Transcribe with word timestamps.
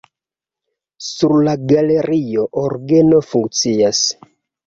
Sur 1.07 1.33
la 1.47 1.53
galerio 1.73 2.45
orgeno 2.63 3.19
funkcias. 3.35 4.01